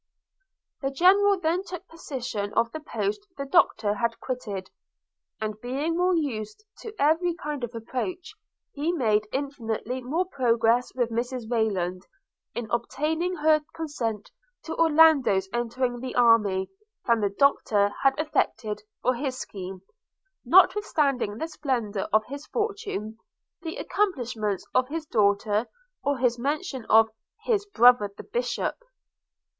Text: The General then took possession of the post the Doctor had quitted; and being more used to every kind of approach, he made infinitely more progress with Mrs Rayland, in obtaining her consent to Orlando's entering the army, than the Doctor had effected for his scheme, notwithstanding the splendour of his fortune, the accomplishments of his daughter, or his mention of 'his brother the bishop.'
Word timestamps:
The 0.81 0.89
General 0.89 1.39
then 1.39 1.63
took 1.63 1.87
possession 1.87 2.55
of 2.55 2.71
the 2.71 2.79
post 2.79 3.27
the 3.37 3.45
Doctor 3.45 3.93
had 3.93 4.19
quitted; 4.19 4.71
and 5.39 5.61
being 5.61 5.95
more 5.95 6.15
used 6.15 6.65
to 6.79 6.95
every 6.97 7.35
kind 7.35 7.63
of 7.63 7.75
approach, 7.75 8.33
he 8.71 8.91
made 8.91 9.27
infinitely 9.31 10.01
more 10.01 10.25
progress 10.25 10.91
with 10.95 11.11
Mrs 11.11 11.51
Rayland, 11.51 12.01
in 12.55 12.67
obtaining 12.71 13.35
her 13.35 13.61
consent 13.75 14.31
to 14.63 14.75
Orlando's 14.75 15.47
entering 15.53 15.99
the 15.99 16.15
army, 16.15 16.71
than 17.05 17.21
the 17.21 17.29
Doctor 17.29 17.93
had 18.01 18.15
effected 18.17 18.81
for 19.03 19.13
his 19.13 19.37
scheme, 19.37 19.83
notwithstanding 20.43 21.37
the 21.37 21.47
splendour 21.47 22.07
of 22.11 22.25
his 22.25 22.47
fortune, 22.47 23.19
the 23.61 23.75
accomplishments 23.77 24.65
of 24.73 24.87
his 24.87 25.05
daughter, 25.05 25.67
or 26.03 26.17
his 26.17 26.39
mention 26.39 26.85
of 26.85 27.09
'his 27.45 27.67
brother 27.67 28.09
the 28.17 28.23
bishop.' 28.23 28.83